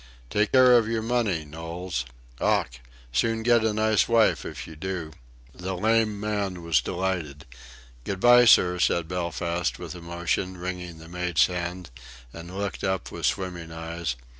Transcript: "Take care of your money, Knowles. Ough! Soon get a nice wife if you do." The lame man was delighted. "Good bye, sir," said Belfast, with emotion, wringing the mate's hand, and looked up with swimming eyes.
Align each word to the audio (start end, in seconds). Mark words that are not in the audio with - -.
"Take 0.31 0.53
care 0.53 0.75
of 0.79 0.87
your 0.87 1.03
money, 1.03 1.45
Knowles. 1.45 2.05
Ough! 2.41 2.65
Soon 3.13 3.43
get 3.43 3.63
a 3.63 3.71
nice 3.71 4.07
wife 4.09 4.45
if 4.45 4.65
you 4.65 4.75
do." 4.75 5.11
The 5.53 5.75
lame 5.75 6.19
man 6.19 6.63
was 6.63 6.81
delighted. 6.81 7.45
"Good 8.03 8.19
bye, 8.19 8.45
sir," 8.45 8.79
said 8.79 9.07
Belfast, 9.07 9.77
with 9.77 9.93
emotion, 9.93 10.57
wringing 10.57 10.97
the 10.97 11.07
mate's 11.07 11.45
hand, 11.45 11.91
and 12.33 12.57
looked 12.57 12.83
up 12.83 13.11
with 13.11 13.27
swimming 13.27 13.71
eyes. 13.71 14.15